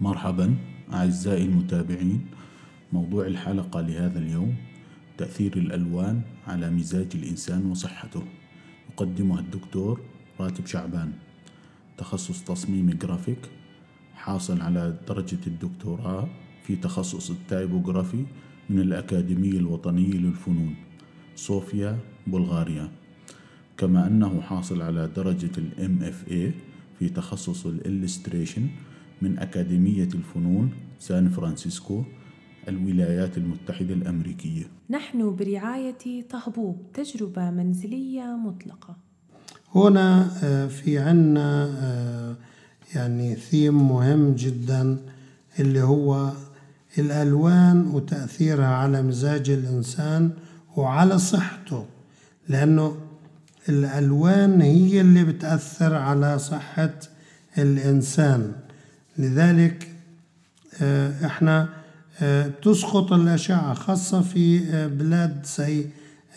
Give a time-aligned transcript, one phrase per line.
[0.00, 0.54] مرحبا
[0.92, 2.26] أعزائي المتابعين.
[2.92, 4.54] موضوع الحلقة لهذا اليوم
[5.18, 8.22] تأثير الألوان على مزاج الإنسان وصحته.
[8.90, 10.00] يقدمها الدكتور
[10.40, 11.12] راتب شعبان.
[11.96, 13.38] تخصص تصميم جرافيك
[14.14, 16.28] حاصل على درجة الدكتوراه
[16.62, 18.24] في تخصص ال typography
[18.70, 20.74] من الأكاديمية الوطنية للفنون
[21.36, 22.90] صوفيا بلغاريا.
[23.76, 26.52] كما أنه حاصل على درجة MFA
[26.98, 28.68] في تخصص ال illustration
[29.22, 32.04] من أكاديمية الفنون سان فرانسيسكو
[32.68, 34.64] الولايات المتحدة الأمريكية.
[34.90, 38.96] نحن برعاية طهبوب تجربة منزلية مطلقة.
[39.74, 42.36] هنا آه، في عنا آه،
[42.94, 44.98] يعني ثيم مهم جدا
[45.60, 46.32] اللي هو
[46.98, 50.30] الألوان وتأثيرها على مزاج الإنسان
[50.76, 51.86] وعلى صحته
[52.48, 52.96] لأنه
[53.68, 56.94] الألوان هي اللي بتأثر على صحة
[57.58, 58.52] الإنسان.
[59.18, 59.88] لذلك
[60.82, 61.68] آه، إحنا
[62.20, 65.86] آه، بتسقط الأشعة خاصة في آه، بلاد زي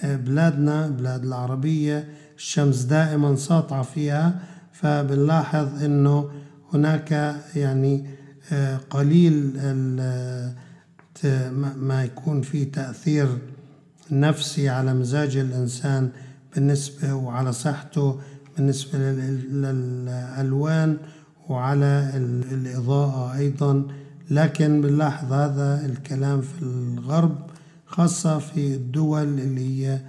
[0.04, 4.40] بلادنا بلاد العربية الشمس دائما ساطعة فيها
[4.74, 6.30] فبنلاحظ إنه
[6.74, 8.06] هناك يعني
[8.90, 9.52] قليل
[11.76, 13.28] ما يكون في تأثير
[14.12, 16.10] نفسي على مزاج الإنسان
[16.56, 18.20] بالنسبة وعلى صحته
[18.58, 19.00] بالنسبة
[19.52, 20.98] للألوان.
[21.52, 22.12] وعلى
[22.52, 23.88] الإضاءة أيضا.
[24.30, 27.38] لكن بنلاحظ هذا الكلام في الغرب
[27.86, 30.00] خاصة في الدول اللي هي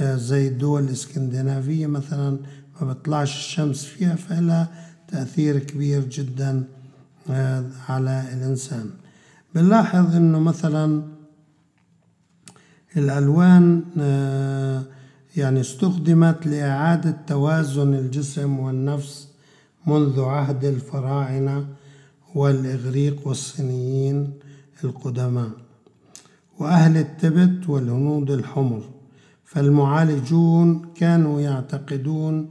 [0.00, 2.38] آه، زي الدول الإسكندنافية مثلا.
[2.80, 4.68] ما بطلعش الشمس فيها فلها
[5.08, 6.64] تأثير كبير جدا
[7.30, 8.90] آه، على الإنسان.
[9.54, 11.02] بنلاحظ إنه مثلا
[12.96, 14.82] الألوان آه،
[15.36, 19.28] يعني استخدمت لإعادة توازن الجسم والنفس
[19.86, 21.66] منذ عهد الفراعنة
[22.34, 24.32] والإغريق والصينيين
[24.84, 25.50] القدماء
[26.58, 28.82] وأهل التبت والهنود الحمر
[29.44, 32.50] فالمعالجون كانوا يعتقدون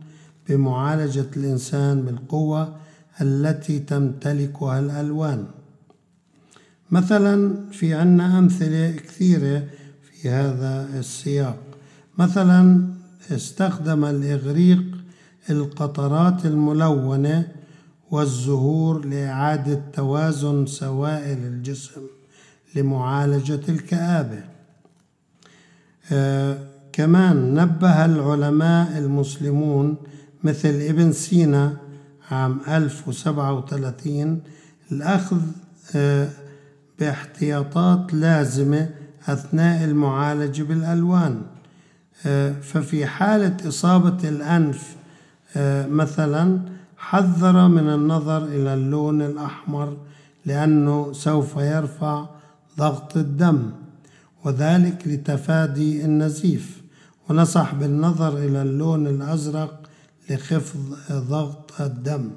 [0.50, 2.76] بمعالجة الإنسان بالقوة
[3.22, 5.46] التي تمتلكها الألوان.
[6.92, 9.68] مثلا في عنا أمثلة كثيرة
[10.02, 11.58] في هذا السياق.
[12.18, 12.88] مثلا
[13.32, 15.03] استخدم الإغريق
[15.50, 17.48] القطرات الملونة
[18.12, 22.02] والزهور لإعادة توازن سوائل الجسم
[22.76, 24.44] لمعالجة الكآبة.
[26.12, 26.58] آه
[26.94, 29.96] كمان نبه العلماء المسلمون
[30.44, 31.78] مثل ابن سينا
[32.32, 34.42] عام 1037
[34.92, 35.42] الأخذ
[35.96, 36.30] آه
[37.00, 38.90] باحتياطات لازمة
[39.28, 41.42] أثناء المعالجة بالألوان.
[42.26, 44.96] آه ففي حالة إصابة الأنف
[45.90, 46.60] مثلا
[46.98, 49.98] حذر من النظر إلى اللون الأحمر
[50.46, 52.26] لأنه سوف يرفع
[52.78, 53.72] ضغط الدم
[54.46, 56.84] وذلك لتفادي النزيف.
[57.30, 59.90] ونصح بالنظر إلى اللون الأزرق
[60.30, 62.30] لخفض ضغط الدم.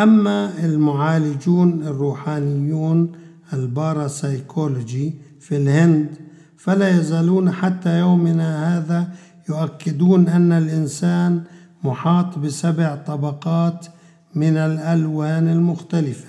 [0.00, 3.12] أما المعالجون الروحانيون
[3.52, 6.08] الباراسايكولوجي في الهند
[6.56, 9.08] فلا يزالون حتى يومنا هذا
[9.48, 11.42] يؤكدون أن الإنسان
[11.84, 13.86] محاط بسبع طبقات
[14.34, 16.28] من الألوان المختلفة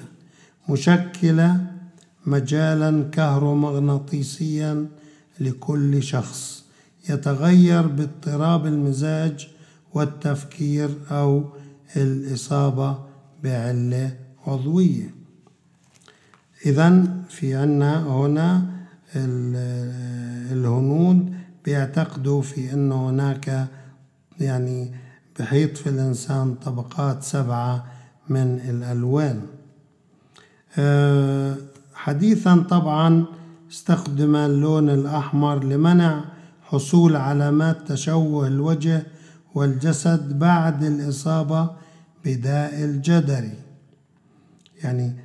[0.70, 1.66] مشكلة
[2.26, 4.88] مجالا كهرومغناطيسيا
[5.40, 6.64] لكل شخص
[7.10, 9.48] يتغير باضطراب المزاج
[9.94, 11.44] والتفكير أو
[11.96, 12.98] الإصابة
[13.44, 14.16] بعلة
[14.48, 15.14] عضوية.
[16.66, 18.66] إذا في عنا هنا
[20.52, 23.68] الهنود بيعتقدوا في أنه هناك
[24.40, 24.92] يعني
[25.40, 27.86] بحيط في الإنسان طبقات سبعة
[28.30, 29.42] من الألوان.
[30.78, 31.56] آه،
[31.94, 33.26] حديثا طبعا
[33.72, 36.24] استخدم اللون الأحمر لمنع
[36.64, 39.04] حصول علامات تشوه الوجه
[39.56, 41.70] والجسد بعد الإصابة
[42.26, 43.54] بداء الجدري.
[44.84, 45.16] يعني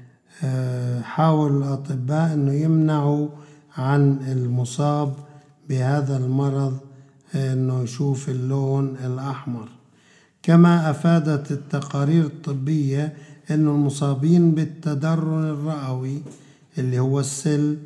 [0.44, 3.28] آه، حاول الأطباء أنه يمنعوا
[3.76, 5.14] عن المصاب
[5.68, 6.78] بهذا المرض
[7.34, 9.68] إنه يشوف اللون الأحمر.
[10.42, 13.16] كما أفادت التقارير الطبية
[13.50, 16.22] إنه المصابين بالتدرن الرئوي
[16.78, 17.78] اللي هو السل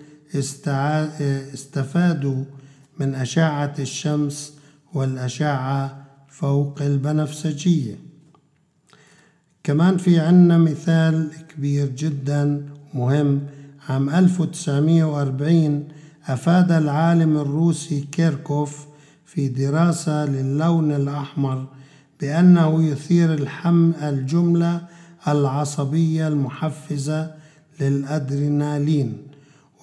[1.54, 2.44] استفادوا
[2.98, 4.52] من أشعة الشمس
[4.94, 7.94] والأشعة فوق البنفسجية.
[9.64, 13.40] كمان في عنا مثال كبير جدا مهم.
[13.88, 15.88] عام 1940
[16.28, 18.86] أفاد العالم الروسي كيركوف
[19.26, 21.66] في دراسة للون الأحمر
[22.20, 24.82] بأنه يثير الحم الجملة
[25.28, 27.34] العصبية المحفزة
[27.80, 29.22] للأدرينالين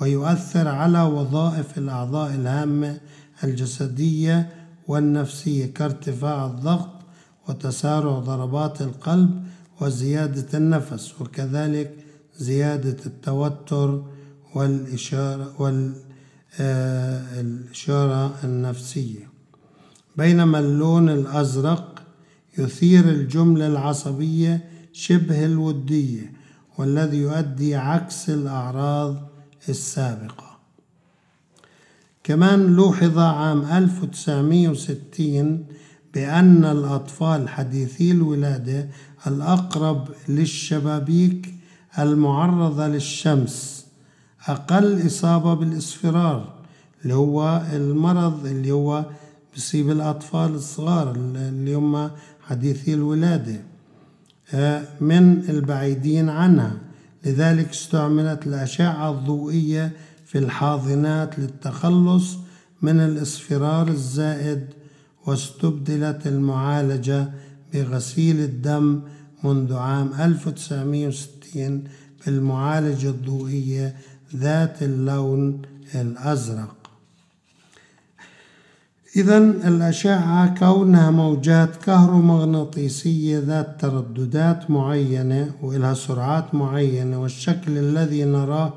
[0.01, 2.97] ويؤثر على وظائف الأعضاء الهامة
[3.43, 4.49] الجسدية
[4.87, 6.89] والنفسية كارتفاع الضغط
[7.49, 9.43] وتسارع ضربات القلب
[9.81, 11.93] وزيادة النفس وكذلك
[12.37, 14.03] زيادة التوتر
[14.55, 15.53] والإشارة
[16.59, 19.29] والإشارة النفسية.
[20.17, 22.01] بينما اللون الأزرق
[22.57, 26.33] يثير الجملة العصبية شبه الودية
[26.77, 29.29] والذي يؤدي عكس الأعراض
[29.69, 30.57] السابقة.
[32.23, 35.65] كمان لوحظ عام 1960
[36.13, 38.89] بأن الأطفال حديثي الولادة
[39.27, 41.53] الأقرب للشبابيك
[41.99, 43.84] المعرضة للشمس
[44.47, 46.53] أقل إصابة بالإصفرار
[47.03, 49.05] اللي هو المرض اللي هو
[49.55, 52.11] بصيب الأطفال الصغار اللي هم
[52.41, 53.61] حديثي الولادة.
[55.01, 56.77] من البعيدين عنها.
[57.25, 59.91] لذلك استعملت الأشعة الضوئية
[60.25, 62.37] في الحاضنات للتخلص
[62.81, 64.65] من الإصفرار الزائد
[65.25, 67.29] واستبدلت المعالجة
[67.73, 69.01] بغسيل الدم
[69.43, 71.83] منذ عام 1960
[72.25, 73.95] بالمعالجة الضوئية
[74.35, 75.61] ذات اللون
[75.95, 76.75] الأزرق.
[79.15, 88.73] إذا الأشعة كونها موجات كهرومغناطيسية ذات ترددات معينة وإلها سرعات معينة والشكل الذي نراه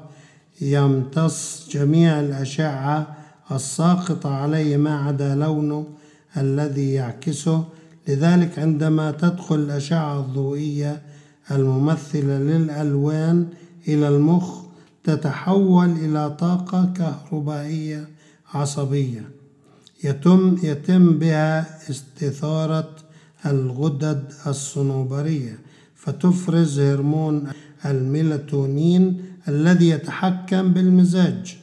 [0.60, 3.16] يمتص جميع الأشعة
[3.52, 5.86] الساقطة عليه ما عدا لونه
[6.36, 7.64] الذي يعكسه.
[8.08, 11.02] لذلك عندما تدخل الأشعة الضوئية
[11.50, 13.46] الممثلة للألوان
[13.88, 14.67] إلى المخ
[15.04, 18.08] تتحول إلى طاقة كهربائية
[18.54, 19.28] عصبية.
[20.04, 22.88] يتم يتم بها استثارة
[23.46, 25.58] الغدد الصنوبرية
[25.94, 27.48] فتفرز هرمون
[27.84, 31.56] الميلاتونين الذي يتحكم بالمزاج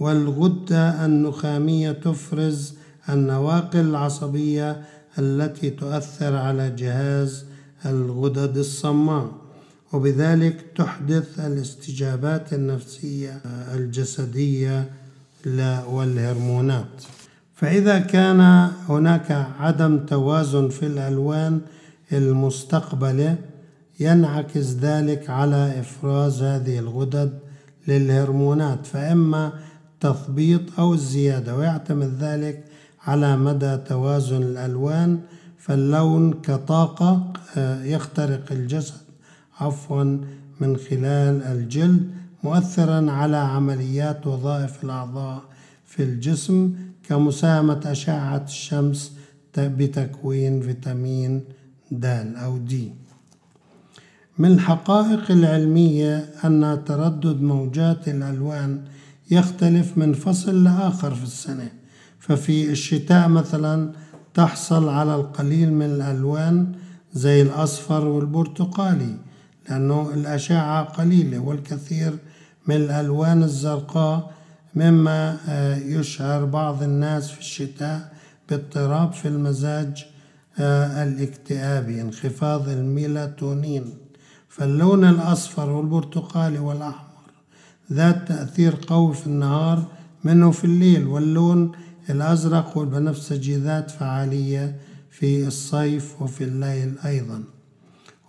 [0.00, 2.74] والغدة النخامية تفرز
[3.08, 4.84] النواقل العصبية
[5.18, 7.44] التي تؤثر على جهاز
[7.86, 9.30] الغدد الصماء
[9.92, 13.40] وبذلك تحدث الاستجابات النفسية
[13.74, 14.90] الجسدية
[15.86, 17.02] والهرمونات.
[17.54, 18.40] فإذا كان
[18.88, 19.30] هناك
[19.60, 21.60] عدم توازن في الألوان
[22.12, 23.36] المستقبلة
[24.00, 27.38] ينعكس ذلك على إفراز هذه الغدد
[27.88, 28.86] للهرمونات.
[28.86, 29.52] فإما
[30.00, 32.64] تثبيط أو الزيادة ويعتمد ذلك
[33.02, 35.20] على مدى توازن الألوان.
[35.58, 37.32] فاللون كطاقة
[37.92, 39.07] يخترق الجسد.
[39.60, 40.04] عفوا
[40.60, 42.10] من خلال الجلد
[42.44, 45.42] مؤثرا على عمليات وظائف الأعضاء
[45.86, 46.74] في الجسم
[47.08, 49.12] كمساهمة أشعة الشمس
[49.58, 51.44] بتكوين فيتامين
[51.90, 52.04] د
[52.44, 52.92] أو دي
[54.38, 58.82] من الحقائق العلمية أن تردد موجات الألوان
[59.30, 61.68] يختلف من فصل لآخر في السنة.
[62.18, 63.92] ففي الشتاء مثلا
[64.34, 66.72] تحصل على القليل من الألوان
[67.12, 69.16] زي الأصفر والبرتقالي.
[69.70, 72.18] لأنه الأشعة قليلة والكثير
[72.66, 74.34] من الألوان الزرقاء
[74.74, 75.36] مما
[75.84, 78.12] يشعر بعض الناس في الشتاء
[78.50, 80.06] باضطراب في المزاج
[80.58, 83.84] الاكتئابي انخفاض الميلاتونين.
[84.48, 87.08] فاللون الأصفر والبرتقالي والأحمر
[87.92, 89.86] ذات تأثير قوي في النهار
[90.24, 91.72] منه في الليل واللون
[92.10, 94.76] الأزرق والبنفسجي ذات فعالية
[95.10, 97.44] في الصيف وفي الليل أيضا.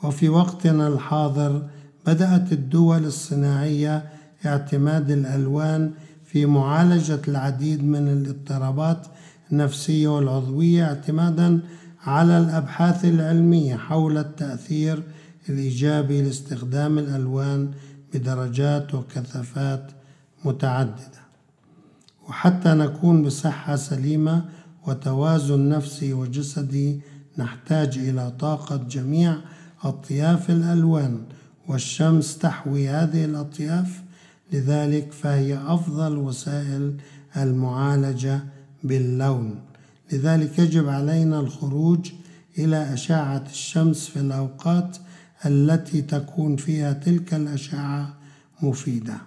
[0.03, 1.67] وفي وقتنا الحاضر
[2.07, 4.03] بدأت الدول الصناعية
[4.45, 5.91] اعتماد الألوان
[6.25, 9.07] في معالجة العديد من الاضطرابات
[9.51, 11.59] النفسية والعضوية اعتمادا
[12.03, 15.03] على الأبحاث العلمية حول التأثير
[15.49, 17.71] الإيجابي لاستخدام الألوان
[18.13, 19.91] بدرجات وكثافات
[20.45, 21.19] متعددة.
[22.29, 24.45] وحتى نكون بصحة سليمة
[24.87, 27.01] وتوازن نفسي وجسدي
[27.37, 29.35] نحتاج إلى طاقة جميع
[29.83, 31.21] أطياف الألوان
[31.67, 34.01] والشمس تحوي هذه الأطياف
[34.53, 36.93] لذلك فهي أفضل وسائل
[37.37, 38.39] المعالجة
[38.83, 39.55] باللون.
[40.11, 42.11] لذلك يجب علينا الخروج
[42.57, 44.97] إلى أشعة الشمس في الأوقات
[45.45, 48.13] التي تكون فيها تلك الأشعة
[48.61, 49.17] مفيدة.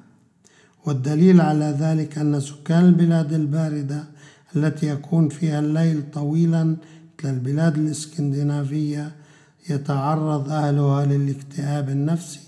[0.86, 4.04] والدليل على ذلك أن سكان البلاد الباردة
[4.56, 6.76] التي يكون فيها الليل طويلا
[7.22, 9.12] مثل البلاد الإسكندنافية
[9.70, 12.40] يتعرض أهلها للاكتئاب النفسي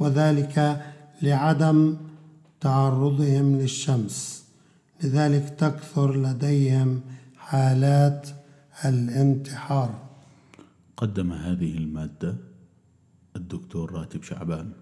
[0.00, 0.84] وذلك
[1.22, 1.96] لعدم
[2.60, 4.46] تعرضهم للشمس.
[5.02, 7.00] لذلك تكثر لديهم
[7.38, 8.28] حالات
[8.84, 10.02] الانتحار.
[10.96, 12.36] قدم هذه المادة
[13.36, 14.72] الدكتور راتب شعبان.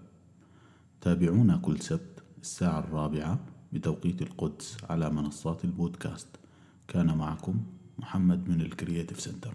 [1.01, 3.39] تابعونا كل سبت الساعة الرابعة
[3.73, 6.27] بتوقيت القدس على منصات البودكاست.
[6.87, 7.63] كان معكم
[7.99, 9.53] محمد من ال Creative Center.